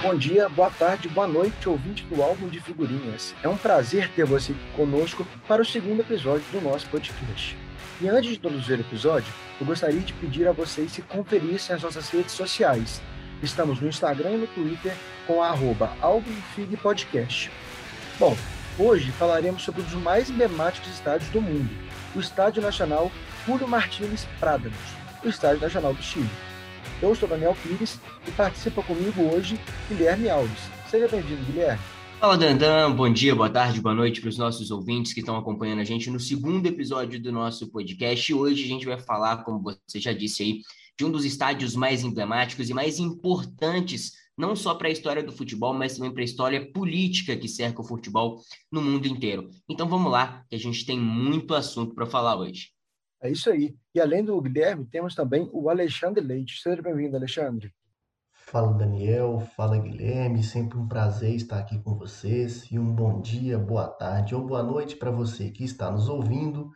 [0.00, 3.34] Bom dia, boa tarde, boa noite, ouvinte do álbum de figurinhas.
[3.42, 7.56] É um prazer ter você conosco para o segundo episódio do nosso podcast.
[8.00, 11.82] E antes de introduzir o episódio, eu gostaria de pedir a vocês se conferissem as
[11.82, 13.02] nossas redes sociais.
[13.42, 14.94] Estamos no Instagram e no Twitter
[15.26, 15.52] com a
[16.80, 17.50] Podcast.
[18.20, 18.36] Bom,
[18.78, 21.70] hoje falaremos sobre um dos mais emblemáticos estádios do mundo,
[22.14, 23.10] o Estádio Nacional
[23.44, 24.78] Julio Martínez Prádanos,
[25.24, 26.30] o Estádio Nacional do Chile.
[27.00, 30.58] Eu sou Daniel Pires e participa comigo hoje Guilherme Alves.
[30.90, 31.80] Seja bem-vindo, Guilherme.
[32.18, 32.90] Fala, Dandan.
[32.90, 36.10] Bom dia, boa tarde, boa noite para os nossos ouvintes que estão acompanhando a gente
[36.10, 38.34] no segundo episódio do nosso podcast.
[38.34, 40.62] Hoje a gente vai falar, como você já disse aí,
[40.98, 45.30] de um dos estádios mais emblemáticos e mais importantes, não só para a história do
[45.30, 48.40] futebol, mas também para a história política que cerca o futebol
[48.72, 49.48] no mundo inteiro.
[49.68, 52.70] Então vamos lá, que a gente tem muito assunto para falar hoje.
[53.20, 53.76] É isso aí.
[53.94, 56.60] E além do Guilherme, temos também o Alexandre Leite.
[56.60, 57.72] Seja bem-vindo, Alexandre.
[58.32, 63.58] Fala Daniel, fala Guilherme, sempre um prazer estar aqui com vocês e um bom dia,
[63.58, 66.70] boa tarde ou boa noite para você que está nos ouvindo.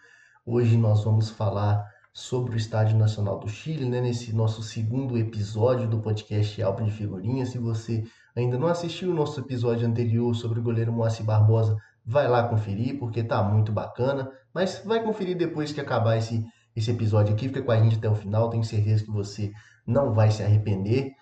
[0.44, 5.88] Hoje nós vamos falar sobre o Estádio Nacional do Chile, né, nesse nosso segundo episódio
[5.88, 7.50] do podcast Álbum de Figurinhas.
[7.50, 8.04] Se você
[8.36, 12.98] ainda não assistiu o nosso episódio anterior sobre o goleiro Moacir Barbosa, vai lá conferir,
[12.98, 14.30] porque tá muito bacana.
[14.52, 16.44] Mas vai conferir depois que acabar esse,
[16.74, 19.52] esse episódio aqui, fica com a gente até o final, tenho certeza que você
[19.86, 21.12] não vai se arrepender.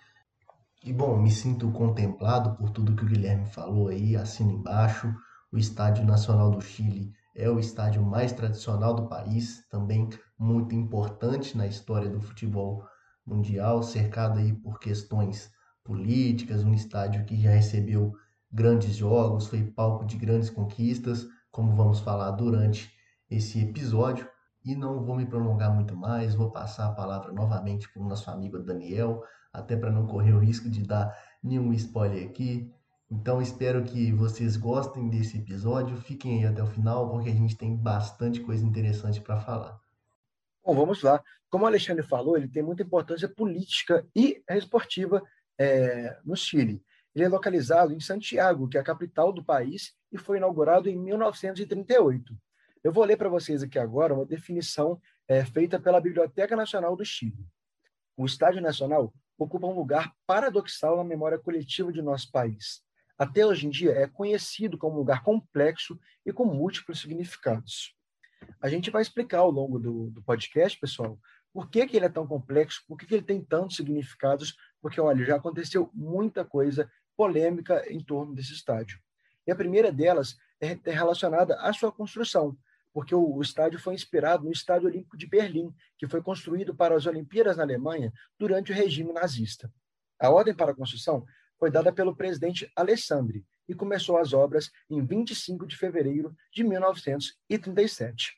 [0.83, 5.13] E bom, me sinto contemplado por tudo que o Guilherme falou aí, assino embaixo.
[5.51, 11.57] O Estádio Nacional do Chile é o estádio mais tradicional do país, também muito importante
[11.57, 12.83] na história do futebol
[13.25, 15.51] mundial, cercado aí por questões
[15.83, 18.13] políticas, um estádio que já recebeu
[18.51, 22.91] grandes jogos, foi palco de grandes conquistas, como vamos falar durante
[23.29, 24.27] esse episódio.
[24.63, 28.29] E não vou me prolongar muito mais, vou passar a palavra novamente para o nosso
[28.29, 32.71] amigo Daniel, até para não correr o risco de dar nenhum spoiler aqui.
[33.09, 37.57] Então espero que vocês gostem desse episódio, fiquem aí até o final, porque a gente
[37.57, 39.81] tem bastante coisa interessante para falar.
[40.63, 41.21] Bom, vamos lá.
[41.49, 45.21] Como o Alexandre falou, ele tem muita importância política e esportiva
[45.57, 46.81] é, no Chile.
[47.13, 50.97] Ele é localizado em Santiago, que é a capital do país, e foi inaugurado em
[50.97, 52.35] 1938.
[52.83, 57.05] Eu vou ler para vocês aqui agora uma definição é, feita pela Biblioteca Nacional do
[57.05, 57.45] Chile.
[58.17, 62.81] O Estádio Nacional ocupa um lugar paradoxal na memória coletiva de nosso país.
[63.17, 67.95] Até hoje em dia é conhecido como um lugar complexo e com múltiplos significados.
[68.59, 71.19] A gente vai explicar ao longo do, do podcast, pessoal,
[71.53, 74.99] por que, que ele é tão complexo, por que, que ele tem tantos significados, porque,
[74.99, 76.89] olha, já aconteceu muita coisa
[77.21, 78.99] polêmica em torno desse estádio.
[79.45, 82.57] E a primeira delas é, é relacionada à sua construção,
[82.91, 87.05] porque o, estádio foi inspirado no Estádio Olímpico de Berlim, que foi construído para as
[87.05, 89.71] Olimpíadas na Alemanha durante o regime nazista.
[90.19, 91.23] A ordem para a construção
[91.59, 98.35] foi dada pelo presidente Alessandri e começou as obras em 25 de fevereiro de 1937.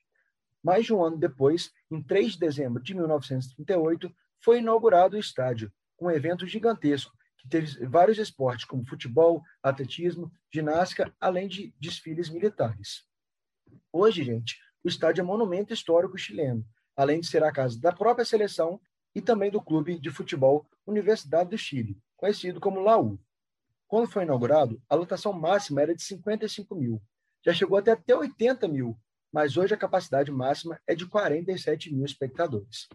[0.61, 5.71] Mais de um ano depois, em 3 de dezembro de 1938, foi inaugurado o estádio,
[6.01, 7.13] um evento gigantesco
[7.43, 13.05] que teve vários esportes, como futebol, atletismo, ginástica, além de desfiles militares.
[13.91, 16.65] Hoje, gente, o estádio é monumento histórico chileno,
[16.95, 18.79] além de ser a casa da própria seleção
[19.13, 23.19] e também do clube de futebol Universidade do Chile, conhecido como Laú.
[23.87, 27.01] Quando foi inaugurado, a lotação máxima era de 55 mil.
[27.45, 28.97] Já chegou até, até 80 mil,
[29.31, 32.87] mas hoje a capacidade máxima é de 47 mil espectadores.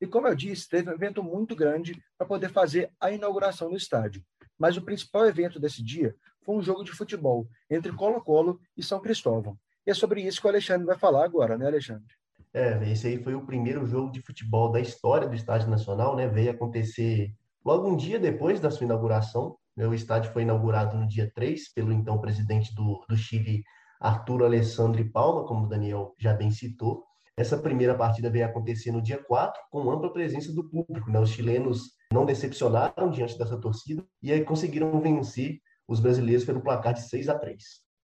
[0.00, 3.76] E como eu disse, teve um evento muito grande para poder fazer a inauguração do
[3.76, 4.22] estádio.
[4.58, 6.14] Mas o principal evento desse dia
[6.44, 9.58] foi um jogo de futebol entre Colo-Colo e São Cristóvão.
[9.86, 12.14] E é sobre isso que o Alexandre vai falar agora, né, Alexandre?
[12.52, 16.26] É, esse aí foi o primeiro jogo de futebol da história do Estádio Nacional, né?
[16.26, 17.32] Veio acontecer
[17.64, 19.56] logo um dia depois da sua inauguração.
[19.76, 19.86] Né?
[19.86, 23.62] O estádio foi inaugurado no dia 3 pelo então presidente do, do Chile,
[24.00, 27.04] Arturo Alessandro Palma, como o Daniel já bem citou.
[27.38, 31.08] Essa primeira partida veio acontecer no dia 4, com ampla presença do público.
[31.08, 31.20] Né?
[31.20, 36.94] Os chilenos não decepcionaram diante dessa torcida e aí conseguiram vencer os brasileiros pelo placar
[36.94, 37.62] de 6 a 3.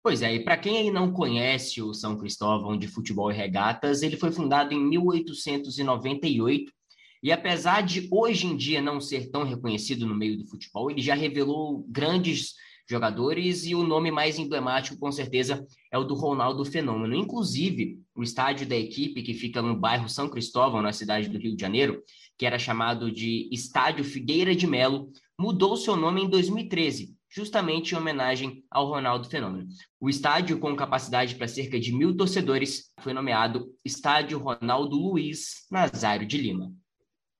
[0.04, 4.02] Pois é, e para quem aí não conhece o São Cristóvão de Futebol e Regatas,
[4.02, 6.72] ele foi fundado em 1898
[7.22, 11.04] e apesar de hoje em dia não ser tão reconhecido no meio do futebol, ele
[11.04, 12.56] já revelou grandes
[12.92, 17.16] jogadores e o nome mais emblemático, com certeza, é o do Ronaldo Fenômeno.
[17.16, 21.56] Inclusive, o estádio da equipe, que fica no bairro São Cristóvão, na cidade do Rio
[21.56, 22.04] de Janeiro,
[22.38, 25.10] que era chamado de Estádio Figueira de Melo,
[25.40, 29.70] mudou seu nome em 2013, justamente em homenagem ao Ronaldo Fenômeno.
[30.00, 36.28] O estádio, com capacidade para cerca de mil torcedores, foi nomeado Estádio Ronaldo Luiz Nazário
[36.28, 36.74] de Lima.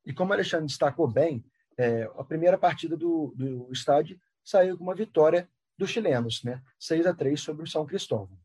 [0.06, 1.44] E como o Alexandre destacou bem,
[1.78, 4.18] é, a primeira partida do, do estádio
[4.52, 6.62] saiu com uma vitória dos chilenos, né?
[6.80, 8.38] 6 a 3 sobre o São Cristóvão.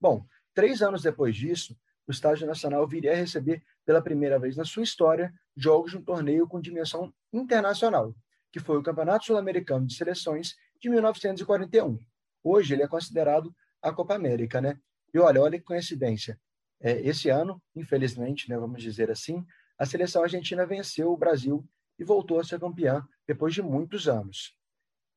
[0.00, 4.64] Bom, três anos depois disso, o Estádio Nacional viria a receber pela primeira vez na
[4.64, 8.14] sua história jogos de um torneio com dimensão internacional,
[8.50, 11.98] que foi o Campeonato Sul-Americano de Seleções de 1941.
[12.42, 14.78] Hoje ele é considerado a Copa América, né?
[15.14, 16.40] E olha, olha que coincidência.
[16.80, 19.46] É, esse ano, infelizmente, né, vamos dizer assim,
[19.78, 21.64] a seleção argentina venceu o Brasil
[21.98, 24.56] e voltou a ser campeã depois de muitos anos.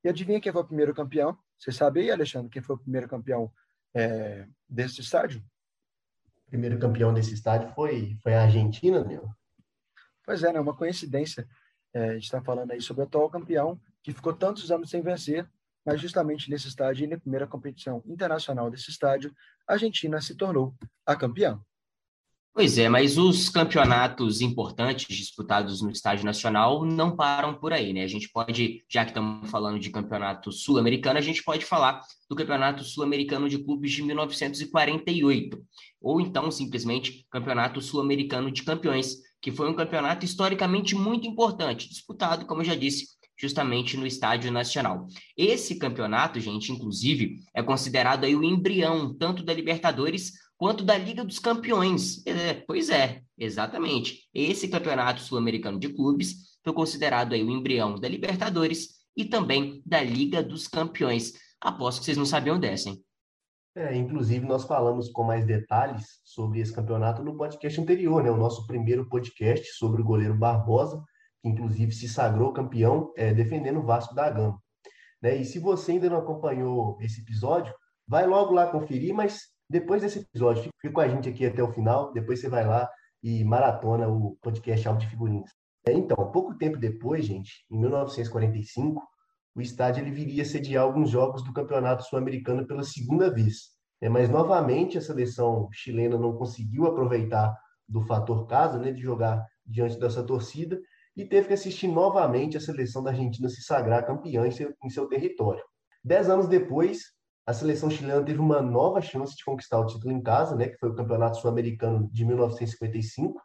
[0.06, 1.36] E adivinha quem foi o primeiro campeão?
[1.58, 3.52] Você sabe aí, Alexandre, quem foi o primeiro campeão
[3.92, 5.44] é, desse estádio?
[6.46, 9.28] O primeiro campeão desse estádio foi, foi a Argentina, meu?
[10.24, 10.60] Pois é, né?
[10.60, 11.48] Uma coincidência.
[11.92, 15.02] É, a gente está falando aí sobre o atual campeão, que ficou tantos anos sem
[15.02, 15.50] vencer,
[15.84, 19.34] mas justamente nesse estádio, e na primeira competição internacional desse estádio,
[19.68, 21.60] a Argentina se tornou a campeã.
[22.56, 28.02] Pois é, mas os campeonatos importantes disputados no estádio nacional não param por aí, né?
[28.02, 32.00] A gente pode, já que estamos falando de campeonato sul-americano, a gente pode falar
[32.30, 35.62] do campeonato sul-americano de clubes de 1948,
[36.00, 42.46] ou então simplesmente campeonato sul-americano de campeões, que foi um campeonato historicamente muito importante, disputado,
[42.46, 43.08] como eu já disse,
[43.38, 45.08] justamente no Estádio Nacional.
[45.38, 51.24] Esse campeonato, gente, inclusive, é considerado aí o embrião tanto da Libertadores quanto da Liga
[51.24, 52.26] dos Campeões.
[52.26, 54.28] É, pois é, exatamente.
[54.34, 60.02] Esse campeonato sul-americano de clubes foi considerado aí o embrião da Libertadores e também da
[60.02, 61.34] Liga dos Campeões.
[61.62, 63.04] Aposto que vocês não sabiam dessa, hein?
[63.78, 68.32] É, inclusive, nós falamos com mais detalhes sobre esse campeonato no podcast anterior, né?
[68.32, 71.04] O nosso primeiro podcast sobre o goleiro Barbosa,
[71.42, 74.62] que inclusive se sagrou campeão é, defendendo o Vasco da Gama.
[75.22, 75.36] Né?
[75.38, 77.74] E se você ainda não acompanhou esse episódio,
[78.08, 81.72] vai logo lá conferir, mas depois desse episódio, fica com a gente aqui até o
[81.72, 82.90] final, depois você vai lá
[83.24, 85.50] e maratona o podcast Alto de Figurinhas.
[85.88, 89.02] É, então, pouco tempo depois, gente, em 1945,
[89.56, 93.76] o estádio ele viria a sediar alguns jogos do Campeonato Sul-Americano pela segunda vez.
[94.02, 97.56] É, mas, novamente, a seleção chilena não conseguiu aproveitar
[97.88, 100.80] do fator casa, né, de jogar diante dessa torcida,
[101.16, 104.90] e teve que assistir novamente a seleção da Argentina se sagrar campeã em seu, em
[104.90, 105.64] seu território.
[106.04, 107.15] Dez anos depois,
[107.48, 110.78] a seleção chilena teve uma nova chance de conquistar o título em casa, né, que
[110.78, 113.40] foi o Campeonato Sul-Americano de 1955.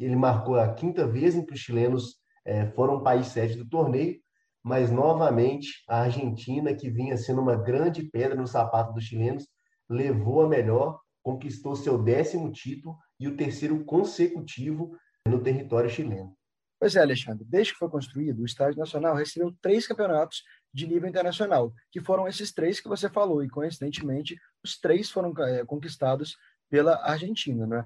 [0.00, 4.18] Ele marcou a quinta vez em que os chilenos é, foram país sede do torneio,
[4.64, 9.46] mas novamente a Argentina, que vinha sendo uma grande pedra no sapato dos chilenos,
[9.88, 14.96] levou a melhor, conquistou seu décimo título e o terceiro consecutivo
[15.26, 16.35] no território chileno.
[16.78, 17.44] Pois é, Alexandre.
[17.44, 20.42] Desde que foi construído, o Estádio Nacional recebeu três campeonatos
[20.72, 25.32] de nível internacional, que foram esses três que você falou, e coincidentemente, os três foram
[25.44, 26.36] é, conquistados
[26.68, 27.84] pela Argentina, né?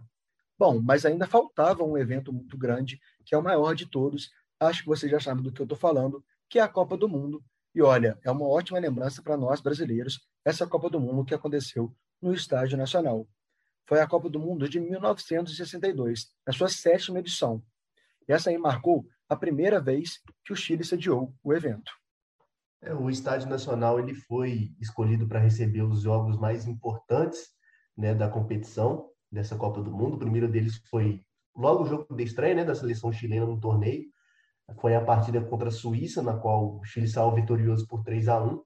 [0.58, 4.82] Bom, mas ainda faltava um evento muito grande, que é o maior de todos, acho
[4.82, 7.42] que você já sabe do que eu estou falando, que é a Copa do Mundo.
[7.74, 11.94] E olha, é uma ótima lembrança para nós brasileiros, essa Copa do Mundo que aconteceu
[12.20, 13.26] no Estádio Nacional.
[13.86, 17.62] Foi a Copa do Mundo de 1962, na sua sétima edição,
[18.28, 21.90] essa aí marcou a primeira vez que o Chile sediou o evento.
[22.82, 27.48] É, o Estádio Nacional ele foi escolhido para receber os jogos mais importantes
[27.96, 30.14] né, da competição dessa Copa do Mundo.
[30.14, 31.22] O primeiro deles foi
[31.54, 34.06] logo o jogo de estreia né, da seleção chilena no torneio.
[34.80, 38.42] Foi a partida contra a Suíça, na qual o Chile saiu vitorioso por 3 a
[38.42, 38.62] 1.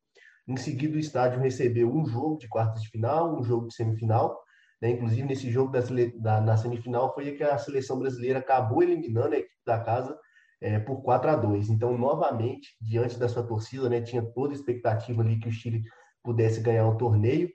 [0.48, 4.43] Em seguida, o estádio recebeu um jogo de quartas de final, um jogo de semifinal
[4.84, 4.90] né?
[4.90, 5.80] Inclusive, nesse jogo da,
[6.16, 10.14] da, na semifinal foi que a seleção brasileira acabou eliminando a equipe da casa
[10.60, 14.56] é, por 4 a 2 Então, novamente, diante da sua torcida, né, tinha toda a
[14.56, 15.82] expectativa ali que o Chile
[16.22, 17.48] pudesse ganhar o torneio.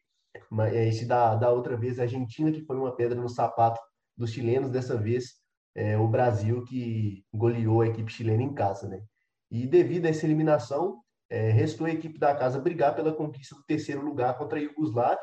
[0.50, 3.80] Mas é, esse da, da outra vez, a Argentina, que foi uma pedra no sapato
[4.18, 5.36] dos chilenos, dessa vez
[5.76, 8.88] é, o Brasil que goleou a equipe chilena em casa.
[8.88, 9.04] Né?
[9.52, 13.64] E devido a essa eliminação, é, restou a equipe da casa brigar pela conquista do
[13.68, 15.20] terceiro lugar contra a Iugoslávia,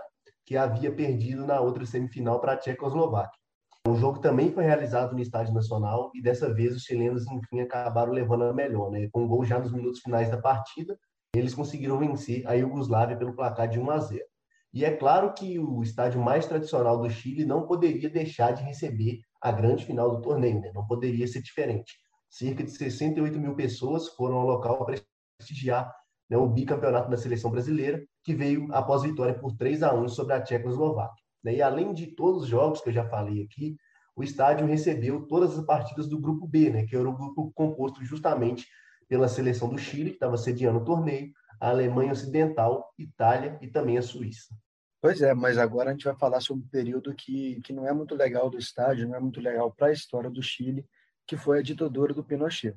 [0.47, 3.39] que havia perdido na outra semifinal para a Tchecoslováquia.
[3.87, 8.13] O jogo também foi realizado no Estádio Nacional e dessa vez os chilenos, enfim, acabaram
[8.13, 9.09] levando a melhor, né?
[9.13, 10.99] Com um gol já nos minutos finais da partida,
[11.35, 14.25] eles conseguiram vencer a Iugoslávia pelo placar de 1 a 0.
[14.73, 19.21] E é claro que o estádio mais tradicional do Chile não poderia deixar de receber
[19.41, 20.71] a grande final do torneio, né?
[20.75, 21.95] Não poderia ser diferente.
[22.29, 25.01] Cerca de 68 mil pessoas foram ao local para
[25.39, 25.93] prestigiar
[26.29, 30.35] né, o bicampeonato da seleção brasileira, que veio após vitória por 3 a 1 sobre
[30.35, 31.25] a Tchecoslováquia.
[31.45, 33.77] Né, e além de todos os jogos que eu já falei aqui,
[34.17, 38.05] o estádio recebeu todas as partidas do grupo B, né, que era o grupo composto
[38.05, 38.67] justamente
[39.09, 41.31] pela seleção do Chile, que estava sediando o torneio,
[41.61, 44.53] a Alemanha Ocidental, Itália e também a Suíça.
[45.01, 47.93] Pois é, mas agora a gente vai falar sobre um período que, que não é
[47.93, 50.85] muito legal do estádio, não é muito legal para a história do Chile,
[51.25, 52.75] que foi a ditadura do Pinochet.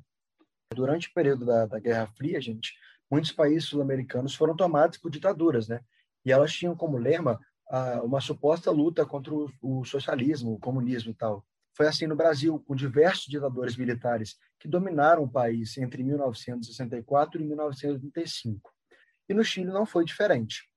[0.72, 2.72] Durante o período da, da Guerra Fria, gente,
[3.10, 5.80] muitos países sul-americanos foram tomados por ditaduras, né?
[6.24, 7.40] E elas tinham como lema
[7.70, 11.44] ah, uma suposta luta contra o, o socialismo, o comunismo e tal.
[11.72, 17.44] Foi assim no Brasil, com diversos ditadores militares que dominaram o país entre 1964 e
[17.44, 18.70] 1985.
[19.28, 20.68] E no Chile não foi diferente.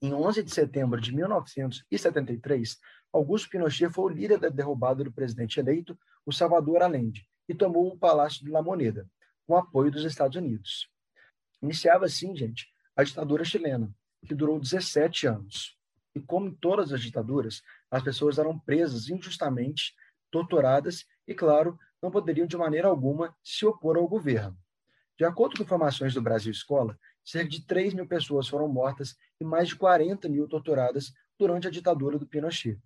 [0.00, 2.78] Em 11 de setembro de 1973,
[3.12, 7.92] Augusto Pinochet foi o líder da derrubada do presidente eleito, o Salvador Allende, e tomou
[7.92, 9.06] o Palácio de La Moneda,
[9.46, 10.91] com apoio dos Estados Unidos.
[11.62, 13.94] Iniciava assim, gente, a ditadura chilena,
[14.26, 15.78] que durou 17 anos.
[16.14, 19.94] E como em todas as ditaduras, as pessoas eram presas injustamente,
[20.30, 24.58] torturadas e, claro, não poderiam de maneira alguma se opor ao governo.
[25.16, 29.44] De acordo com informações do Brasil Escola, cerca de 3 mil pessoas foram mortas e
[29.44, 32.78] mais de 40 mil torturadas durante a ditadura do Pinochet.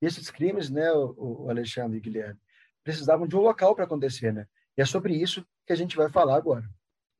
[0.00, 2.38] E esses crimes, né, o Alexandre e Guilherme,
[2.82, 4.46] precisavam de um local para acontecer, né?
[4.76, 6.68] E é sobre isso que a gente vai falar agora.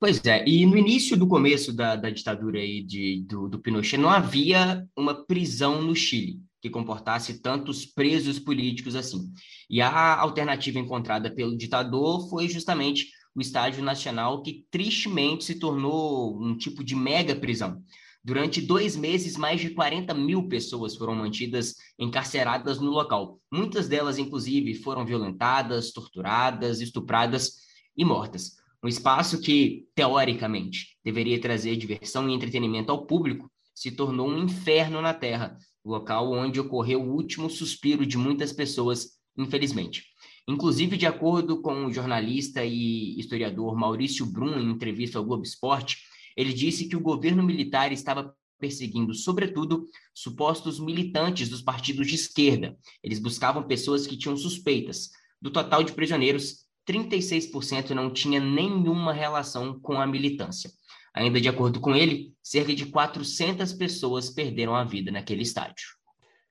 [0.03, 3.97] Pois é, e no início do começo da, da ditadura aí de, do, do Pinochet,
[3.97, 9.31] não havia uma prisão no Chile que comportasse tantos presos políticos assim.
[9.71, 16.37] E a alternativa encontrada pelo ditador foi justamente o Estádio Nacional, que tristemente se tornou
[16.43, 17.81] um tipo de mega prisão.
[18.25, 23.39] Durante dois meses, mais de 40 mil pessoas foram mantidas encarceradas no local.
[23.53, 27.53] Muitas delas, inclusive, foram violentadas, torturadas, estupradas
[27.97, 28.61] e mortas.
[28.83, 35.01] Um espaço que, teoricamente, deveria trazer diversão e entretenimento ao público, se tornou um inferno
[35.01, 40.05] na Terra, local onde ocorreu o último suspiro de muitas pessoas, infelizmente.
[40.49, 45.99] Inclusive, de acordo com o jornalista e historiador Maurício Brum, em entrevista ao Globo Esporte,
[46.37, 52.77] ele disse que o governo militar estava perseguindo, sobretudo, supostos militantes dos partidos de esquerda.
[53.03, 55.11] Eles buscavam pessoas que tinham suspeitas.
[55.41, 60.71] Do total de prisioneiros, 36% não tinha nenhuma relação com a militância.
[61.15, 65.87] Ainda de acordo com ele, cerca de 400 pessoas perderam a vida naquele estádio.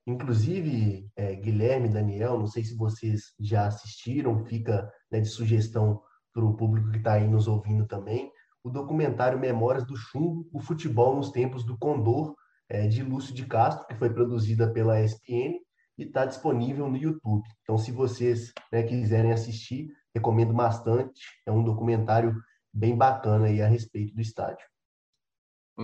[0.05, 6.01] Inclusive, é, Guilherme, Daniel, não sei se vocês já assistiram, fica né, de sugestão
[6.33, 8.31] para o público que está aí nos ouvindo também,
[8.63, 12.35] o documentário Memórias do Chumbo, o futebol nos tempos do Condor,
[12.69, 15.59] é, de Lúcio de Castro, que foi produzida pela ESPN
[15.97, 17.43] e está disponível no YouTube.
[17.63, 21.21] Então, se vocês né, quiserem assistir, recomendo bastante.
[21.45, 22.35] É um documentário
[22.73, 24.65] bem bacana aí a respeito do estádio.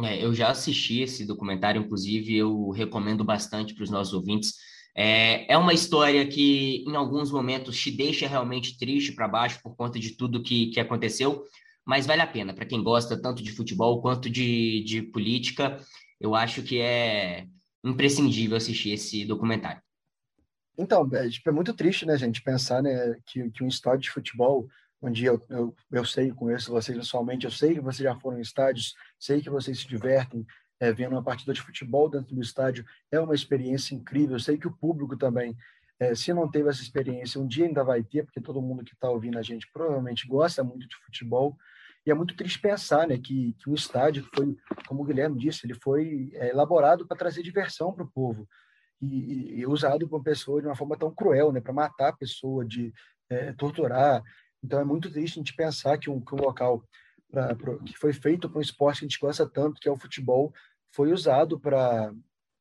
[0.03, 4.53] É, eu já assisti esse documentário, inclusive eu recomendo bastante para os nossos ouvintes.
[4.95, 9.75] É, é uma história que em alguns momentos te deixa realmente triste para baixo por
[9.75, 11.43] conta de tudo que, que aconteceu,
[11.85, 15.79] mas vale a pena para quem gosta tanto de futebol quanto de, de política.
[16.19, 17.45] Eu acho que é
[17.83, 19.81] imprescindível assistir esse documentário.
[20.77, 24.11] Então, é, tipo, é muito triste, né, gente, pensar né, que, que um estádio de
[24.11, 24.69] futebol,
[25.01, 28.41] onde eu, eu, eu sei, conheço vocês pessoalmente, eu sei que vocês já foram em
[28.41, 30.45] estádios, sei que vocês se divertem
[30.79, 34.35] é, vendo uma partida de futebol dentro do estádio, é uma experiência incrível.
[34.35, 35.57] Eu sei que o público também,
[35.99, 38.93] é, se não teve essa experiência, um dia ainda vai ter, porque todo mundo que
[38.93, 41.57] está ouvindo a gente provavelmente gosta muito de futebol.
[42.05, 44.55] E é muito triste pensar né, que, que um estádio foi,
[44.87, 48.47] como o Guilherme disse, ele foi é, elaborado para trazer diversão para o povo
[49.01, 52.15] e, e, usado por uma pessoa de uma forma tão cruel, né, para matar a
[52.15, 52.93] pessoa, de
[53.29, 54.23] é, torturar.
[54.63, 56.83] Então é muito triste a gente pensar que um, que um local
[57.31, 59.91] pra, pra, que foi feito para um esporte que a gente gosta tanto, que é
[59.91, 60.53] o futebol,
[60.91, 62.11] foi usado para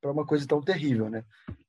[0.04, 1.24] uma coisa tão terrível, né?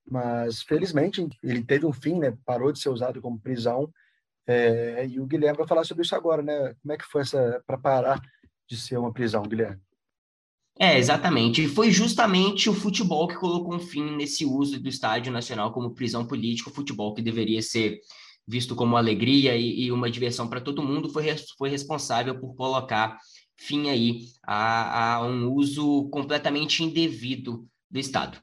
[0.09, 2.37] Mas felizmente ele teve um fim, né?
[2.45, 3.91] Parou de ser usado como prisão.
[4.45, 6.73] É, e o Guilherme vai falar sobre isso agora, né?
[6.81, 8.21] Como é que foi essa para parar
[8.69, 9.81] de ser uma prisão, Guilherme?
[10.79, 11.63] É, exatamente.
[11.63, 15.93] E foi justamente o futebol que colocou um fim nesse uso do Estádio Nacional como
[15.93, 17.99] prisão política, o futebol que deveria ser
[18.47, 21.25] visto como alegria e, e uma diversão para todo mundo, foi,
[21.57, 23.17] foi responsável por colocar
[23.57, 28.37] fim aí a, a um uso completamente indevido do Estado.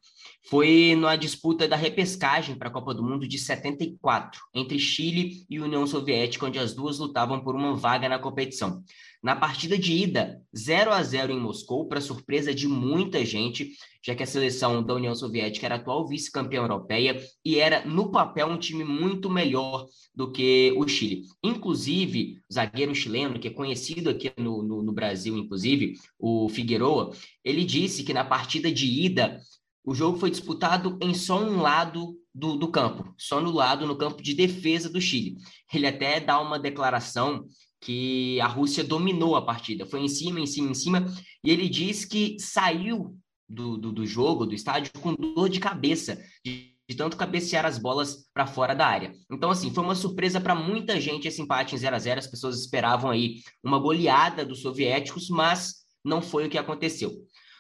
[0.50, 5.58] Foi na disputa da repescagem para a Copa do Mundo de 74, entre Chile e
[5.58, 8.82] União Soviética, onde as duas lutavam por uma vaga na competição.
[9.24, 13.70] Na partida de ida, 0 a 0 em Moscou, para surpresa de muita gente,
[14.04, 18.48] já que a seleção da União Soviética era atual vice-campeã europeia e era, no papel,
[18.48, 21.22] um time muito melhor do que o Chile.
[21.42, 27.10] Inclusive, o zagueiro chileno, que é conhecido aqui no, no, no Brasil, inclusive, o Figueroa,
[27.42, 29.40] ele disse que na partida de ida
[29.82, 33.96] o jogo foi disputado em só um lado do, do, campo, só no lado, no
[33.96, 35.36] campo de defesa do Chile.
[35.72, 37.46] Ele até dá uma declaração
[37.84, 41.06] que a Rússia dominou a partida, foi em cima, em cima, em cima,
[41.44, 43.14] e ele diz que saiu
[43.46, 47.76] do, do, do jogo, do estádio, com dor de cabeça, de, de tanto cabecear as
[47.76, 49.12] bolas para fora da área.
[49.30, 52.26] Então, assim, foi uma surpresa para muita gente esse empate em 0 a 0 as
[52.26, 57.12] pessoas esperavam aí uma goleada dos soviéticos, mas não foi o que aconteceu.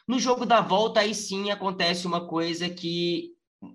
[0.08, 3.32] No jogo da volta, aí sim acontece uma coisa que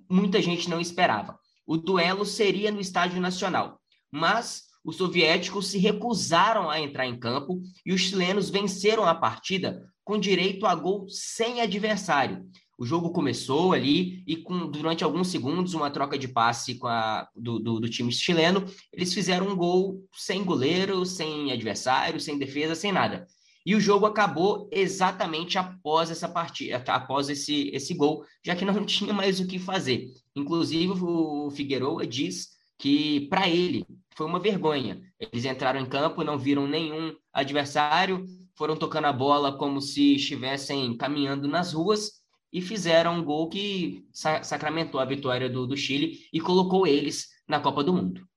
[0.10, 1.38] muita gente não esperava.
[1.68, 3.80] O duelo seria no Estádio Nacional,
[4.12, 9.84] mas os soviéticos se recusaram a entrar em campo e os chilenos venceram a partida
[10.04, 12.46] com direito a gol sem adversário.
[12.80, 17.60] O jogo começou ali e com, durante alguns segundos, uma troca de passe a, do,
[17.60, 22.94] do, do, time chileno, eles fizeram um gol sem goleiro, sem adversário, sem defesa, sem
[22.94, 23.28] nada.
[23.66, 28.84] E o jogo acabou exatamente após essa partida, após esse, esse gol, já que não
[28.88, 30.08] tinha mais o que fazer.
[30.34, 33.86] Inclusive, o Figueroa diz que para ele
[34.20, 35.02] foi uma vergonha.
[35.18, 40.98] Eles entraram em campo, não viram nenhum adversário, foram tocando a bola como se estivessem
[40.98, 42.20] caminhando nas ruas
[42.52, 47.62] e fizeram um gol que sacramentou a vitória do, do Chile e colocou eles na
[47.62, 48.28] Copa do Mundo.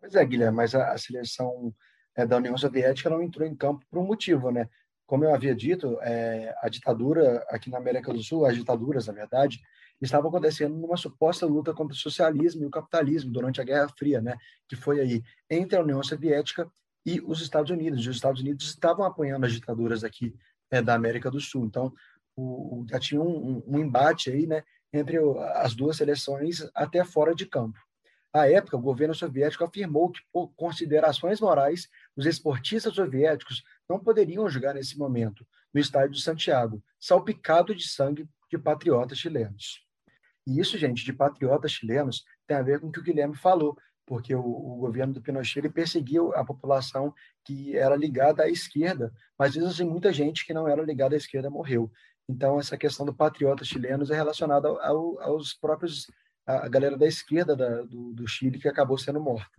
[0.00, 1.72] Pois é, Guilherme, mas a, a seleção
[2.16, 4.68] é, da União Soviética não entrou em campo por um motivo, né?
[5.10, 9.12] Como eu havia dito, é, a ditadura aqui na América do Sul, as ditaduras, na
[9.12, 9.60] verdade,
[10.00, 14.20] estavam acontecendo numa suposta luta contra o socialismo e o capitalismo durante a Guerra Fria,
[14.20, 14.36] né?
[14.68, 16.70] Que foi aí entre a União Soviética
[17.04, 18.06] e os Estados Unidos.
[18.06, 20.32] E os Estados Unidos estavam apoiando as ditaduras aqui
[20.70, 21.66] é, da América do Sul.
[21.66, 21.92] Então,
[22.36, 24.62] o, já tinha um, um, embate aí, né,
[24.92, 25.18] entre
[25.56, 27.80] as duas seleções até fora de campo.
[28.32, 34.48] À época, o governo soviético afirmou que, por considerações morais, os esportistas soviéticos não poderiam
[34.48, 35.44] jogar nesse momento
[35.74, 39.84] no estádio de Santiago, salpicado de sangue de patriotas chilenos.
[40.46, 43.76] E isso, gente, de patriotas chilenos, tem a ver com o que o Guilherme falou,
[44.06, 49.12] porque o, o governo do Pinochet ele perseguiu a população que era ligada à esquerda,
[49.38, 51.90] mas mesmo assim, muita gente que não era ligada à esquerda morreu.
[52.28, 56.10] Então, essa questão do patriota chilenos é relacionada ao, aos próprios,
[56.58, 59.50] a galera da esquerda da, do, do, Chile que acabou sendo morta.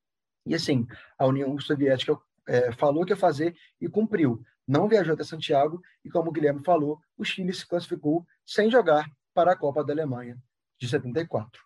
[0.46, 2.18] E assim, a União Soviética
[2.48, 4.44] é, falou que ia fazer e cumpriu.
[4.68, 9.10] Não viajou até Santiago e, como o Guilherme falou, o Chile se classificou sem jogar
[9.34, 10.38] para a Copa da Alemanha
[10.80, 11.62] de 74.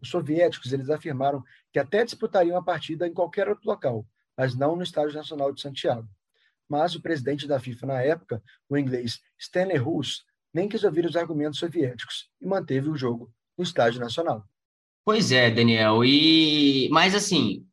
[0.00, 4.76] Os soviéticos eles afirmaram que até disputariam a partida em qualquer outro local, mas não
[4.76, 6.08] no Estádio Nacional de Santiago.
[6.68, 11.16] Mas o presidente da FIFA na época, o inglês Stanley Rus, nem quis ouvir os
[11.16, 14.46] argumentos soviéticos e manteve o jogo no estádio nacional.
[15.08, 16.04] Pois é, Daniel.
[16.04, 17.64] E mas assim,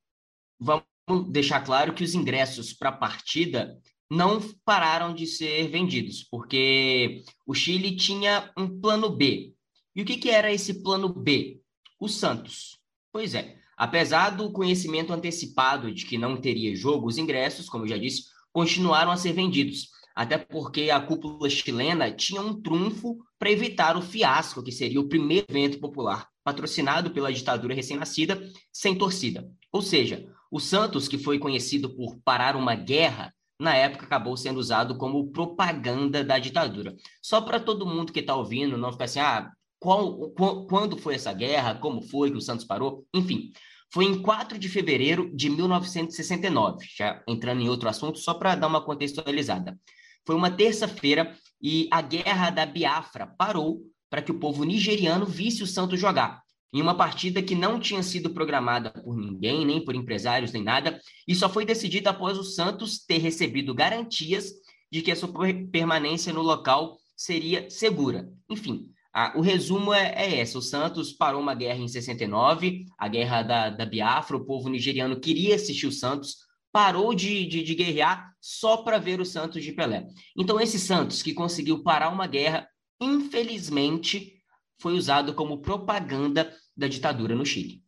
[0.57, 0.85] vamos
[1.29, 3.77] deixar claro que os ingressos para a partida
[4.09, 9.53] não pararam de ser vendidos, porque o Chile tinha um plano B.
[9.93, 11.59] E o que, que era esse plano B?
[11.99, 12.79] O Santos.
[13.11, 17.89] Pois é, apesar do conhecimento antecipado de que não teria jogo, os ingressos, como eu
[17.89, 23.51] já disse, continuaram a ser vendidos até porque a cúpula chilena tinha um trunfo para
[23.51, 28.39] evitar o fiasco, que seria o primeiro evento popular patrocinado pela ditadura recém-nascida,
[28.71, 29.49] sem torcida.
[29.71, 34.59] Ou seja, o Santos, que foi conhecido por parar uma guerra, na época acabou sendo
[34.59, 36.95] usado como propaganda da ditadura.
[37.19, 40.29] Só para todo mundo que está ouvindo não ficar assim, ah, qual,
[40.69, 43.51] quando foi essa guerra, como foi que o Santos parou, enfim.
[43.91, 48.67] Foi em 4 de fevereiro de 1969, já entrando em outro assunto, só para dar
[48.67, 49.79] uma contextualizada.
[50.25, 53.81] Foi uma terça-feira e a guerra da Biafra parou
[54.15, 56.41] para que o povo nigeriano visse o Santos jogar.
[56.73, 61.01] Em uma partida que não tinha sido programada por ninguém, nem por empresários, nem nada,
[61.27, 64.53] e só foi decidida após o Santos ter recebido garantias
[64.89, 65.29] de que a sua
[65.69, 68.31] permanência no local seria segura.
[68.49, 68.87] Enfim,
[69.35, 73.69] o resumo é, é esse: o Santos parou uma guerra em 69, a guerra da,
[73.69, 76.37] da Biafra, o povo nigeriano queria assistir o Santos,
[76.71, 80.07] parou de, de, de guerrear só para ver o Santos de Pelé.
[80.37, 82.65] Então, esse Santos que conseguiu parar uma guerra,
[82.99, 84.33] infelizmente,
[84.79, 87.83] foi usado como propaganda da ditadura no Chile.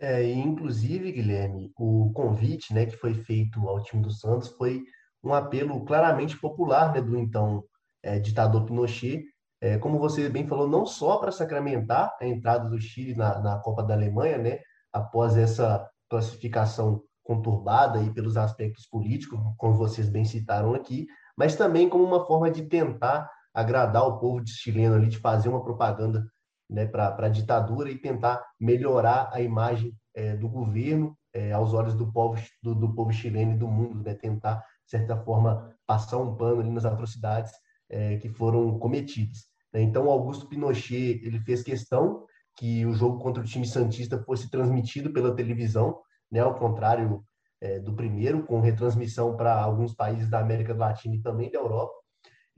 [0.00, 4.84] É, e inclusive, Guilherme, o convite né, que foi feito ao time do Santos foi
[5.22, 7.64] um apelo claramente popular né, do então
[8.02, 9.24] é, ditador Pinochet,
[9.60, 13.58] é, como você bem falou, não só para sacramentar a entrada do Chile na, na
[13.58, 14.60] Copa da Alemanha, né,
[14.92, 21.88] após essa classificação conturbada aí pelos aspectos políticos, como vocês bem citaram aqui, mas também
[21.88, 26.24] como uma forma de tentar agradar o povo de chileno ali, de fazer uma propaganda
[26.70, 31.94] né, para a ditadura e tentar melhorar a imagem é, do governo é, aos olhos
[31.94, 36.18] do povo, do, do, povo chileno e do mundo, né, tentar, de certa forma, passar
[36.18, 37.50] um pano ali nas atrocidades
[37.90, 39.46] é, que foram cometidas.
[39.72, 39.82] Né.
[39.82, 42.24] Então, Augusto Pinochet ele fez questão
[42.56, 45.98] que o jogo contra o time santista fosse transmitido pela televisão,
[46.30, 47.24] né, ao contrário
[47.60, 51.92] é, do primeiro, com retransmissão para alguns países da América Latina e também da Europa.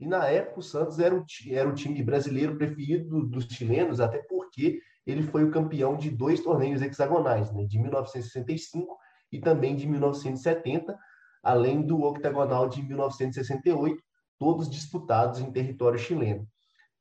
[0.01, 4.17] E na época o Santos era o, era o time brasileiro preferido dos chilenos, até
[4.17, 8.97] porque ele foi o campeão de dois torneios hexagonais, né, de 1965
[9.31, 10.97] e também de 1970,
[11.43, 14.01] além do octagonal de 1968,
[14.39, 16.47] todos disputados em território chileno.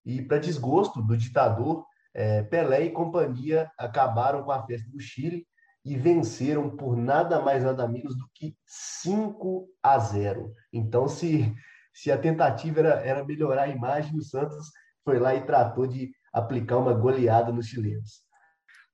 [0.04, 5.46] E, para desgosto do ditador, é, Pelé e companhia acabaram com a festa do Chile
[5.84, 10.52] e venceram por nada mais nada menos do que 5 a 0.
[10.72, 11.54] Então, se,
[11.92, 14.70] se a tentativa era, era melhorar a imagem, o Santos
[15.04, 18.22] foi lá e tratou de aplicar uma goleada nos chilenos.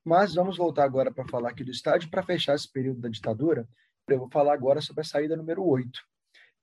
[0.05, 2.11] Mas vamos voltar agora para falar aqui do estádio.
[2.11, 3.69] Para fechar esse período da ditadura,
[4.09, 6.01] eu vou falar agora sobre a saída número 8,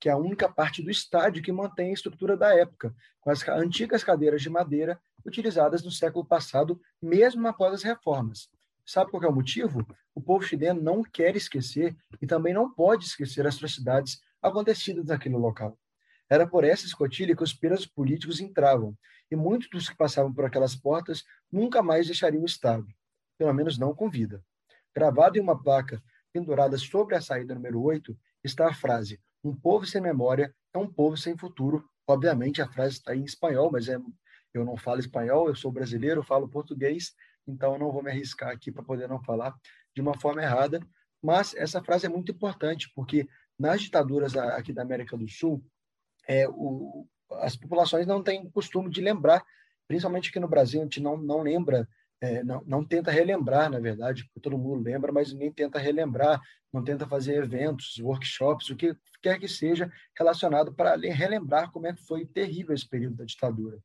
[0.00, 3.46] que é a única parte do estádio que mantém a estrutura da época, com as
[3.48, 8.48] antigas cadeiras de madeira utilizadas no século passado, mesmo após as reformas.
[8.86, 9.86] Sabe qual é o motivo?
[10.14, 15.36] O povo chileno não quer esquecer e também não pode esquecer as atrocidades acontecidas naquele
[15.36, 15.78] local.
[16.30, 18.96] Era por essa escotilha que os presos políticos entravam,
[19.30, 22.86] e muitos dos que passavam por aquelas portas nunca mais deixariam o Estado,
[23.38, 24.42] pelo menos não com vida.
[24.94, 29.86] Gravado em uma placa pendurada sobre a saída número 8 está a frase: Um povo
[29.86, 31.88] sem memória é um povo sem futuro.
[32.06, 33.96] Obviamente a frase está em espanhol, mas é,
[34.52, 37.14] eu não falo espanhol, eu sou brasileiro, falo português,
[37.46, 39.54] então eu não vou me arriscar aqui para poder não falar
[39.94, 40.80] de uma forma errada.
[41.22, 43.26] Mas essa frase é muito importante, porque
[43.58, 45.64] nas ditaduras aqui da América do Sul,
[46.28, 49.44] é, o, as populações não têm costume de lembrar,
[49.86, 51.88] principalmente aqui no Brasil, a gente não, não lembra,
[52.20, 56.40] é, não, não tenta relembrar, na verdade, porque todo mundo lembra, mas ninguém tenta relembrar,
[56.72, 61.92] não tenta fazer eventos, workshops, o que quer que seja relacionado para relembrar como é
[61.92, 63.78] que foi terrível esse período da ditadura.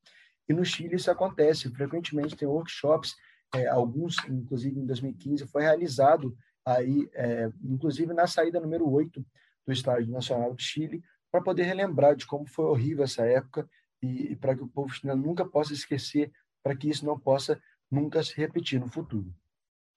[0.47, 3.15] E no Chile isso acontece, frequentemente tem workshops,
[3.53, 9.25] é, alguns, inclusive em 2015, foi realizado aí, é, inclusive na saída número 8
[9.65, 13.67] do Estádio Nacional do Chile, para poder relembrar de como foi horrível essa época
[14.01, 16.31] e, e para que o povo chileno nunca possa esquecer,
[16.63, 17.59] para que isso não possa
[17.91, 19.33] nunca se repetir no futuro.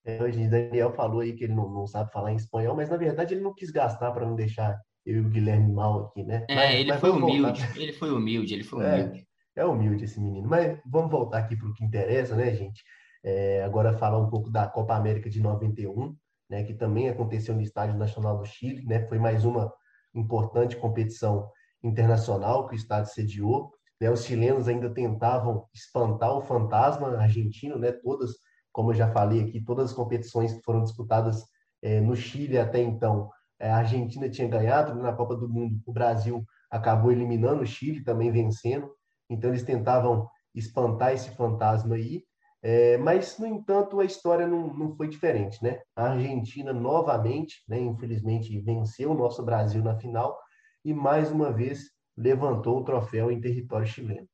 [0.04, 2.96] É, hoje Daniel falou aí que ele não, não sabe falar em espanhol, mas na
[2.96, 6.44] verdade ele não quis gastar para não deixar eu e o Guilherme mal aqui, né?
[6.48, 7.80] É, mas, ele mas foi humilde, voltar.
[7.80, 9.26] ele foi humilde, ele foi humilde.
[9.56, 10.48] É, é, humilde esse menino.
[10.48, 12.82] Mas vamos voltar aqui para o que interessa, né, gente?
[13.24, 16.16] É, agora falar um pouco da Copa América de 91,
[16.50, 19.06] né, que também aconteceu no Estádio Nacional do Chile, né?
[19.06, 19.72] Foi mais uma
[20.14, 21.48] importante competição
[21.82, 23.72] internacional que o estádio sediou.
[24.00, 24.10] Né?
[24.10, 27.92] Os chilenos ainda tentavam espantar o fantasma argentino, né?
[27.92, 28.32] todas,
[28.72, 31.44] como eu já falei aqui, todas as competições que foram disputadas
[31.82, 35.02] é, no Chile até então, é, a Argentina tinha ganhado né?
[35.02, 38.90] na Copa do Mundo, o Brasil acabou eliminando o Chile, também vencendo.
[39.28, 42.24] Então eles tentavam espantar esse fantasma aí.
[42.62, 45.80] É, mas, no entanto, a história não, não foi diferente, né?
[45.96, 50.38] A Argentina novamente, né, infelizmente, venceu o nosso Brasil na final
[50.84, 54.28] e mais uma vez levantou o troféu em território chileno.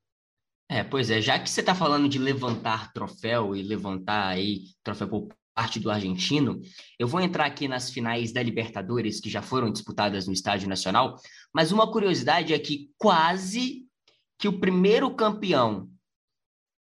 [0.71, 5.09] É, pois é, já que você está falando de levantar troféu e levantar aí troféu
[5.09, 6.61] por parte do argentino,
[6.99, 11.17] eu vou entrar aqui nas finais da Libertadores que já foram disputadas no Estádio Nacional,
[11.53, 13.87] mas uma curiosidade é que quase
[14.39, 15.89] que o primeiro campeão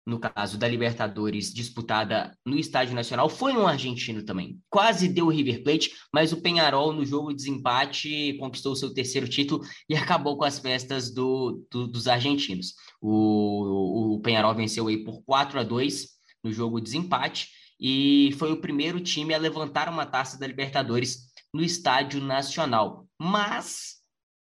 [0.08, 4.58] no caso da Libertadores, disputada no Estádio Nacional, foi um argentino também.
[4.70, 9.28] Quase deu o River Plate, mas o Penharol, no jogo de desempate, conquistou seu terceiro
[9.28, 12.74] título e acabou com as festas do, do, dos argentinos.
[13.02, 16.08] O, o Penharol venceu aí por 4 a 2
[16.42, 21.34] no jogo de desempate e foi o primeiro time a levantar uma taça da Libertadores
[21.54, 23.06] no Estádio Nacional.
[23.20, 23.97] Mas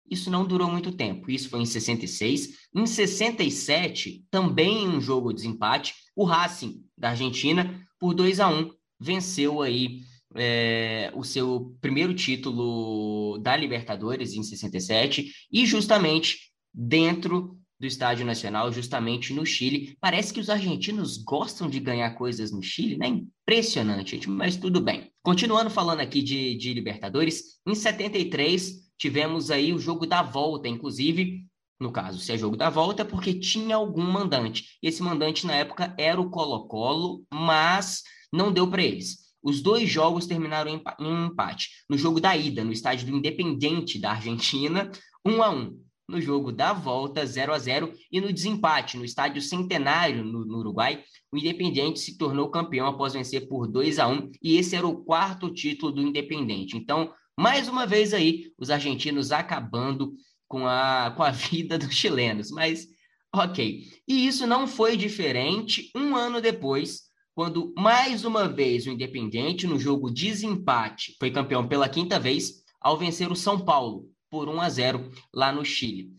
[0.09, 1.29] isso não durou muito tempo.
[1.31, 2.49] Isso foi em 66.
[2.75, 8.47] Em 67, também em um jogo de desempate, o Racing da Argentina, por 2 a
[8.47, 9.99] 1 venceu aí
[10.35, 18.71] é, o seu primeiro título da Libertadores em 67 e justamente dentro do Estádio Nacional,
[18.71, 19.97] justamente no Chile.
[19.99, 23.07] Parece que os argentinos gostam de ganhar coisas no Chile, né?
[23.07, 25.11] Impressionante, gente, mas tudo bem.
[25.21, 31.45] Continuando falando aqui de, de Libertadores, em 73 tivemos aí o jogo da volta, inclusive,
[31.79, 34.77] no caso, se é jogo da volta, é porque tinha algum mandante.
[34.81, 39.25] Esse mandante, na época, era o Colo-Colo, mas não deu para eles.
[39.43, 41.69] Os dois jogos terminaram em empate.
[41.89, 44.89] No jogo da ida, no estádio do Independente da Argentina,
[45.25, 49.41] 1 a 1 no jogo da volta, 0 a 0 e no desempate, no estádio
[49.41, 54.31] Centenário, no, no, Uruguai, o Independente se tornou campeão após vencer por 2 a 1
[54.41, 56.77] e esse era o quarto título do Independente.
[56.77, 60.13] Então, mais uma vez aí, os argentinos acabando
[60.47, 62.51] com a, com a vida dos chilenos.
[62.51, 62.87] Mas,
[63.33, 63.83] ok.
[64.07, 69.77] E isso não foi diferente um ano depois, quando mais uma vez o Independente, no
[69.77, 74.69] jogo desempate, foi campeão pela quinta vez, ao vencer o São Paulo por 1 a
[74.69, 76.11] 0 lá no Chile.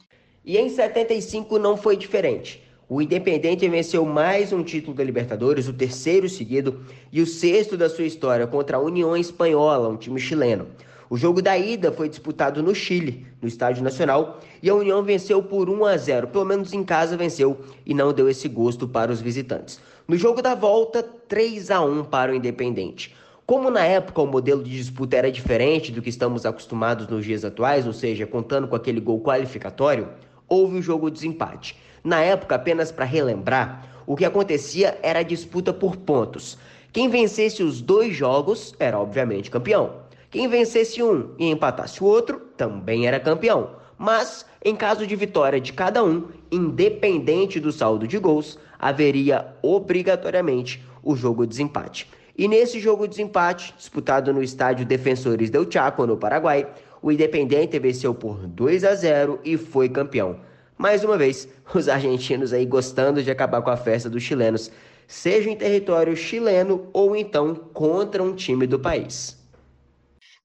[0.45, 2.63] E em 75 não foi diferente.
[2.89, 7.89] O Independente venceu mais um título da Libertadores, o terceiro seguido e o sexto da
[7.89, 10.69] sua história contra a União Espanhola, um time chileno.
[11.09, 15.41] O jogo da ida foi disputado no Chile, no Estádio Nacional, e a União venceu
[15.41, 16.27] por 1 a 0.
[16.29, 19.81] Pelo menos em casa venceu e não deu esse gosto para os visitantes.
[20.09, 23.15] No jogo da volta, 3 a 1 para o Independente.
[23.47, 27.45] Como na época o modelo de disputa era diferente do que estamos acostumados nos dias
[27.45, 30.09] atuais, ou seja, contando com aquele gol qualificatório,
[30.49, 31.77] houve o jogo de desempate.
[32.03, 36.59] Na época, apenas para relembrar, o que acontecia era a disputa por pontos.
[36.93, 40.06] Quem vencesse os dois jogos era obviamente campeão.
[40.31, 43.71] Quem vencesse um e empatasse o outro também era campeão.
[43.99, 50.85] Mas, em caso de vitória de cada um, independente do saldo de gols, haveria obrigatoriamente
[51.03, 52.11] o jogo de desempate.
[52.37, 56.67] E nesse jogo de desempate, disputado no estádio Defensores del Chaco, no Paraguai,
[57.01, 60.41] o Independente venceu por 2 a 0 e foi campeão.
[60.77, 64.71] Mais uma vez, os argentinos aí gostando de acabar com a festa dos chilenos,
[65.07, 69.39] seja em território chileno ou então contra um time do país.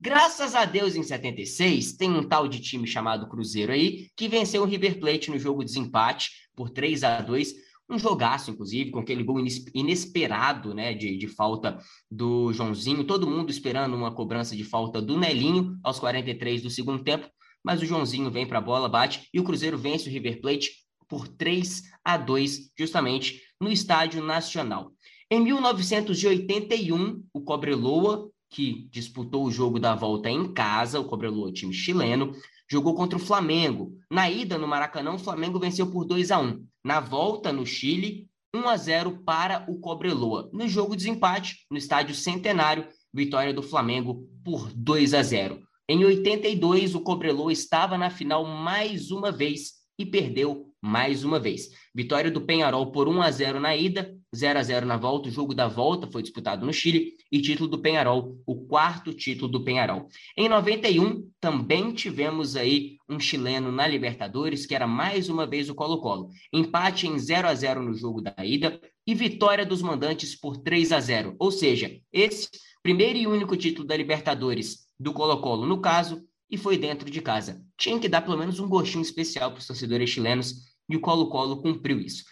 [0.03, 4.63] Graças a Deus, em 76, tem um tal de time chamado Cruzeiro aí, que venceu
[4.63, 7.53] o River Plate no jogo de desempate por 3 a 2
[7.87, 9.37] um jogaço, inclusive, com aquele gol
[9.75, 11.77] inesperado, né, de, de falta
[12.09, 17.03] do Joãozinho, todo mundo esperando uma cobrança de falta do Nelinho aos 43 do segundo
[17.03, 17.29] tempo,
[17.63, 20.71] mas o Joãozinho vem para a bola, bate e o Cruzeiro vence o River Plate
[21.07, 24.93] por 3 a 2, justamente no Estádio Nacional.
[25.29, 31.73] Em 1981, o Cobreloa, que disputou o jogo da volta em casa, o Cobreloa, time
[31.73, 32.33] chileno,
[32.69, 33.97] jogou contra o Flamengo.
[34.11, 36.63] Na ida no Maracanã, o Flamengo venceu por 2 a 1.
[36.83, 40.49] Na volta no Chile, 1 a 0 para o Cobreloa.
[40.51, 45.61] No jogo de empate, no estádio Centenário, vitória do Flamengo por 2 a 0.
[45.87, 51.70] Em 82, o Cobreloa estava na final mais uma vez e perdeu mais uma vez.
[51.94, 55.30] Vitória do Penharol por 1 a 0 na ida, 0 a 0 na volta.
[55.30, 59.52] O jogo da volta foi disputado no Chile e título do Penharol, o quarto título
[59.52, 60.08] do Penharol.
[60.36, 65.76] Em 91, também tivemos aí um chileno na Libertadores, que era mais uma vez o
[65.76, 66.30] Colo-Colo.
[66.52, 70.91] Empate em 0 a 0 no jogo da ida e vitória dos mandantes por 3
[70.91, 71.36] a 0.
[71.38, 72.50] Ou seja, esse
[72.82, 77.63] primeiro e único título da Libertadores do Colo-Colo, no caso, e foi dentro de casa.
[77.78, 81.62] Tinha que dar pelo menos um gostinho especial para os torcedores chilenos e o Colo-Colo
[81.62, 82.25] cumpriu isso.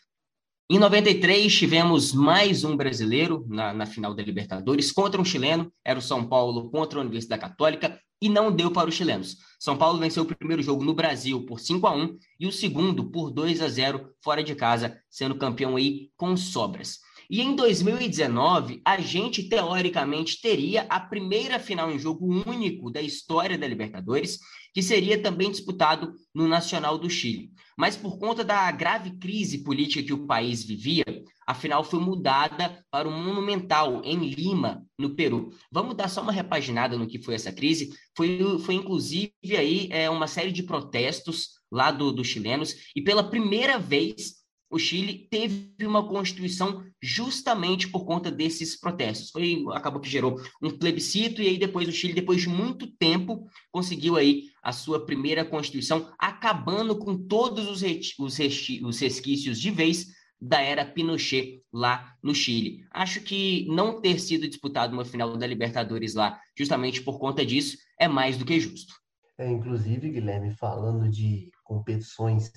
[0.69, 5.97] Em 93, tivemos mais um brasileiro na, na, final da Libertadores contra um chileno, era
[5.97, 9.37] o São Paulo contra a Universidade Católica, e não deu para os chilenos.
[9.57, 13.09] São Paulo venceu o primeiro jogo no Brasil por 5 a 1 e o segundo
[13.09, 16.99] por 2 a 0 fora de casa, sendo campeão aí com sobras.
[17.29, 23.57] E em 2019, a gente teoricamente teria a primeira final em jogo único da história
[23.57, 24.39] da Libertadores,
[24.73, 27.51] que seria também disputado no Nacional do Chile.
[27.79, 31.05] Mas por conta da grave crise política que o país vivia,
[31.47, 35.51] a final foi mudada para o Monumental, em Lima, no Peru.
[35.71, 37.93] Vamos dar só uma repaginada no que foi essa crise.
[38.17, 43.23] Foi, foi inclusive aí é, uma série de protestos lá do, dos chilenos, e pela
[43.23, 44.38] primeira vez
[44.69, 49.31] o Chile teve uma constituição justamente por conta desses protestos.
[49.31, 53.47] Foi, acabou que gerou um plebiscito e aí depois o Chile, depois de muito tempo,
[53.71, 57.81] conseguiu aí a sua primeira constituição, acabando com todos os,
[58.19, 58.39] os,
[58.83, 60.07] os resquícios de vez
[60.41, 62.85] da era Pinochet lá no Chile.
[62.91, 67.77] Acho que não ter sido disputado uma final da Libertadores lá, justamente por conta disso,
[67.99, 68.93] é mais do que justo.
[69.37, 72.51] É, inclusive, Guilherme, falando de competições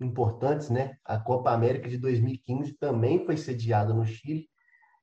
[0.00, 0.96] importantes, né?
[1.04, 4.48] A Copa América de 2015 também foi sediada no Chile.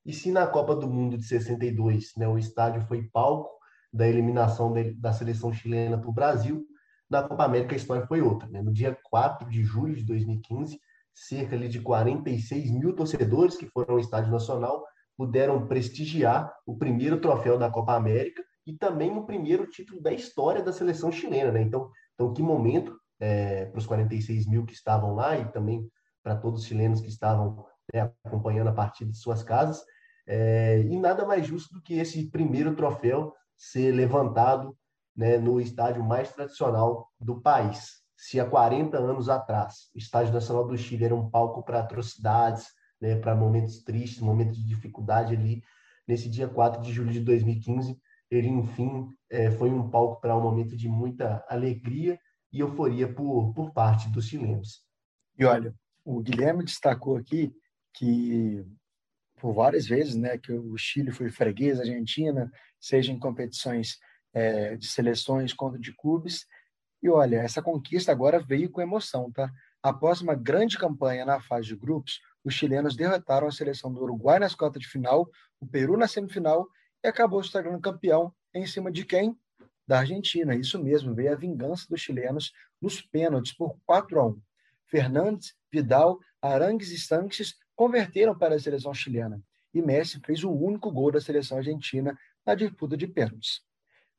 [0.05, 3.49] E se na Copa do Mundo de 62, né, o estádio foi palco
[3.91, 6.65] da eliminação da seleção chilena para o Brasil,
[7.09, 8.47] na Copa América a história foi outra.
[8.49, 8.61] Né?
[8.61, 10.79] No dia 4 de julho de 2015,
[11.13, 14.83] cerca de 46 mil torcedores que foram ao Estádio Nacional
[15.17, 20.61] puderam prestigiar o primeiro troféu da Copa América e também o primeiro título da história
[20.61, 21.51] da seleção chilena.
[21.51, 21.61] Né?
[21.61, 25.89] Então, então, que momento é, para os 46 mil que estavam lá e também
[26.23, 29.83] para todos os chilenos que estavam né, acompanhando a partida de suas casas.
[30.27, 34.75] É, e nada mais justo do que esse primeiro troféu ser levantado
[35.15, 38.03] né, no estádio mais tradicional do país.
[38.17, 42.67] Se há 40 anos atrás o Estádio Nacional do Chile era um palco para atrocidades,
[42.99, 45.61] né, para momentos tristes, momentos de dificuldade ali,
[46.07, 47.99] nesse dia 4 de julho de 2015,
[48.29, 52.19] ele, enfim, é, foi um palco para um momento de muita alegria
[52.51, 54.83] e euforia por, por parte dos chilenos.
[55.37, 57.53] E olha, o Guilherme destacou aqui
[57.93, 58.65] que
[59.37, 63.97] por várias vezes, né, que o Chile foi freguês Argentina, seja em competições
[64.33, 66.45] é, de seleções contra de clubes.
[67.01, 69.51] E olha, essa conquista agora veio com emoção, tá?
[69.83, 74.39] Após uma grande campanha na fase de grupos, os chilenos derrotaram a seleção do Uruguai
[74.39, 75.29] nas quartas de final,
[75.59, 76.67] o Peru na semifinal
[77.03, 79.37] e acabou se tornando campeão em cima de quem?
[79.87, 80.55] Da Argentina.
[80.55, 84.41] Isso mesmo, veio a vingança dos chilenos nos pênaltis por 4 a 1.
[84.87, 89.41] Fernandes, Vidal, Arangues e Sanches converteram para a seleção chilena
[89.75, 93.61] e Messi fez o único gol da seleção argentina na disputa de pênaltis.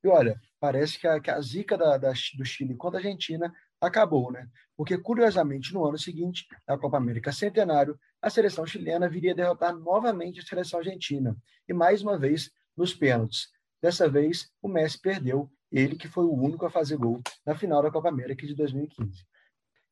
[0.05, 3.53] E olha, parece que a, que a zica da, da, do Chile contra a Argentina
[3.81, 4.47] acabou, né?
[4.77, 10.41] Porque, curiosamente, no ano seguinte, na Copa América Centenário, a seleção chilena viria derrotar novamente
[10.41, 11.35] a seleção argentina,
[11.67, 13.49] e mais uma vez nos pênaltis.
[13.81, 17.83] Dessa vez, o Messi perdeu, ele que foi o único a fazer gol na final
[17.83, 19.27] da Copa América de 2015.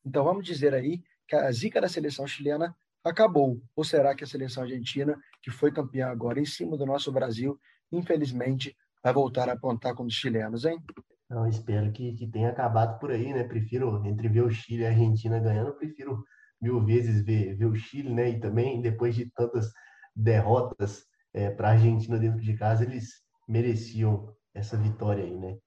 [0.05, 3.61] Então, vamos dizer aí que a zica da seleção chilena acabou.
[3.77, 7.59] Ou será que a seleção argentina, que foi campeã agora em cima do nosso Brasil,
[7.92, 10.83] infelizmente vai voltar a apontar com os chilenos, hein?
[11.29, 13.44] Não, espero que, que tenha acabado por aí, né?
[13.44, 16.25] Prefiro, entre ver o Chile e a Argentina ganhando, prefiro
[16.61, 18.31] mil vezes ver, ver o Chile, né?
[18.31, 19.70] E também, depois de tantas
[20.16, 25.59] derrotas é, para a Argentina dentro de casa, eles mereciam essa vitória aí, né?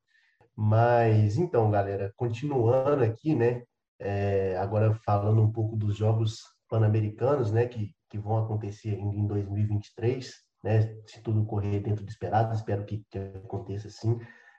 [0.59, 3.61] Mas, então, galera, continuando aqui, né?
[3.99, 7.67] É, agora falando um pouco dos jogos pan-americanos, né?
[7.67, 10.95] Que, que vão acontecer ainda em 2023, né?
[11.05, 14.17] Se tudo correr dentro do esperado, espero que, que aconteça assim.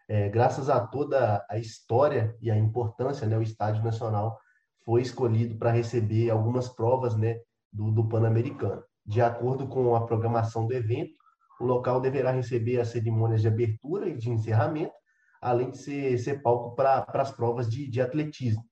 [0.09, 3.37] É, graças a toda a história e a importância, né?
[3.37, 4.39] O Estádio Nacional
[4.85, 7.41] foi escolhido para receber algumas provas, né?
[7.73, 8.85] Do, do Pan-Americano.
[9.05, 11.19] De acordo com a programação do evento,
[11.61, 14.95] o local deverá receber as cerimônias de abertura e de encerramento,
[15.40, 18.64] além de ser, ser palco para as provas de, de atletismo.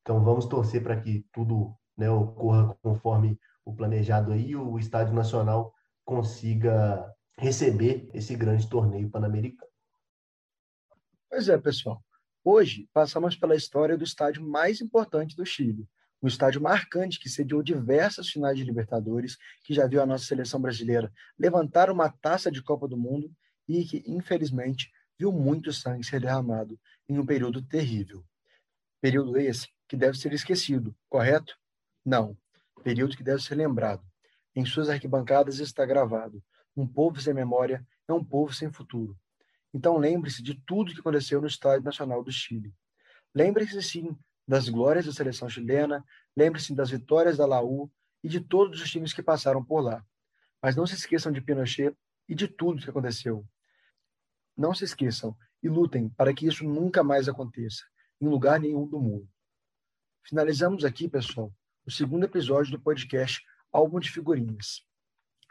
[0.00, 5.72] Então, vamos torcer para que tudo né, ocorra conforme o planejado aí, o Estádio Nacional
[6.04, 7.08] consiga
[7.38, 9.70] receber esse grande torneio pan-americano.
[11.30, 12.02] Pois é, pessoal.
[12.44, 15.86] Hoje passamos pela história do estádio mais importante do Chile,
[16.20, 20.60] um estádio marcante que sediou diversas finais de Libertadores, que já viu a nossa seleção
[20.60, 23.30] brasileira levantar uma taça de Copa do Mundo
[23.68, 24.90] e que, infelizmente,
[25.22, 26.76] viu muito sangue ser derramado
[27.08, 28.24] em um período terrível.
[29.00, 31.56] Período esse que deve ser esquecido, correto?
[32.04, 32.36] Não.
[32.82, 34.02] Período que deve ser lembrado.
[34.52, 36.42] Em suas arquibancadas está gravado:
[36.76, 39.16] um povo sem memória é um povo sem futuro.
[39.72, 42.74] Então lembre-se de tudo que aconteceu no Estádio Nacional do Chile.
[43.32, 46.04] Lembre-se, sim, das glórias da seleção chilena,
[46.36, 47.88] lembre-se das vitórias da Laú
[48.24, 50.04] e de todos os times que passaram por lá.
[50.60, 51.96] Mas não se esqueçam de Pinochet
[52.28, 53.46] e de tudo que aconteceu.
[54.56, 57.82] Não se esqueçam e lutem para que isso nunca mais aconteça,
[58.20, 59.28] em lugar nenhum do mundo.
[60.24, 61.52] Finalizamos aqui, pessoal,
[61.86, 64.84] o segundo episódio do podcast Álbum de Figurinhas.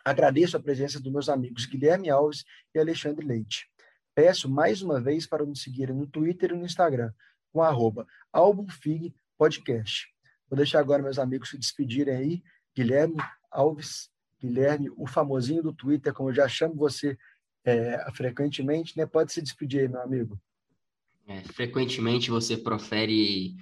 [0.03, 3.67] Agradeço a presença dos meus amigos Guilherme Alves e Alexandre Leite.
[4.13, 7.11] Peço mais uma vez para nos seguirem no Twitter e no Instagram,
[7.51, 8.05] com arroba
[9.37, 10.07] Podcast.
[10.49, 12.43] Vou deixar agora meus amigos se despedirem aí.
[12.75, 13.17] Guilherme
[13.49, 14.09] Alves,
[14.39, 17.17] Guilherme, o famosinho do Twitter, como eu já chamo você
[17.63, 19.05] é, frequentemente, né?
[19.05, 20.39] Pode se despedir meu amigo.
[21.27, 23.55] É, frequentemente você profere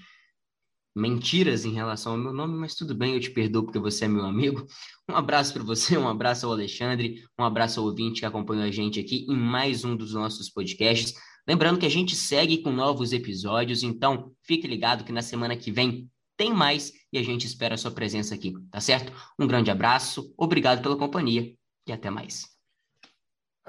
[0.96, 4.08] mentiras em relação ao meu nome, mas tudo bem, eu te perdoo porque você é
[4.08, 4.66] meu amigo.
[5.10, 8.72] Um abraço para você, um abraço ao Alexandre, um abraço ao ouvinte que acompanhou a
[8.72, 11.14] gente aqui em mais um dos nossos podcasts.
[11.48, 15.72] Lembrando que a gente segue com novos episódios, então fique ligado que na semana que
[15.72, 19.12] vem tem mais e a gente espera a sua presença aqui, tá certo?
[19.38, 21.54] Um grande abraço, obrigado pela companhia
[21.88, 22.59] e até mais.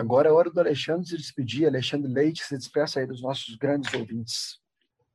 [0.00, 1.66] Agora é hora do Alexandre se despedir.
[1.66, 4.58] Alexandre Leite, se despeça aí dos nossos grandes ouvintes.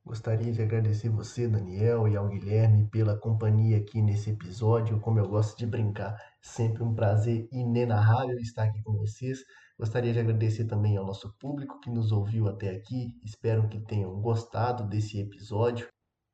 [0.04, 5.00] Gostaria de agradecer você, Daniel, e ao Guilherme pela companhia aqui nesse episódio.
[5.00, 9.40] Como eu gosto de brincar, sempre um prazer inenarrável estar aqui com vocês.
[9.76, 13.12] Gostaria de agradecer também ao nosso público que nos ouviu até aqui.
[13.24, 15.88] Espero que tenham gostado desse episódio.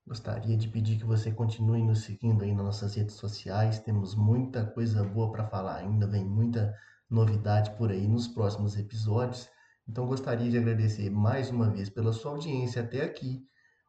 [0.06, 3.78] Gostaria de pedir que você continue nos seguindo aí nas nossas redes sociais.
[3.78, 6.70] Temos muita coisa boa para falar ainda, vem muita
[7.12, 9.48] novidade por aí nos próximos episódios.
[9.88, 13.46] Então gostaria de agradecer mais uma vez pela sua audiência até aqui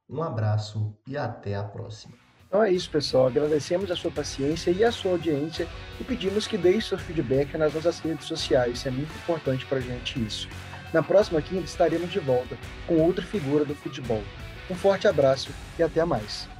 [0.09, 2.13] um abraço e até a próxima.
[2.47, 3.27] Então é isso, pessoal.
[3.27, 5.67] Agradecemos a sua paciência e a sua audiência
[5.99, 8.85] e pedimos que deixe seu feedback nas nossas redes sociais.
[8.85, 10.47] É muito importante para a gente isso.
[10.93, 12.55] Na próxima quinta estaremos de volta
[12.85, 14.21] com outra figura do futebol.
[14.69, 15.49] Um forte abraço
[15.79, 16.52] e até mais.